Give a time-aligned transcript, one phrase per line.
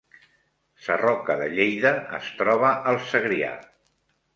[0.85, 3.57] Sarroca de Lleida es troba al Segrià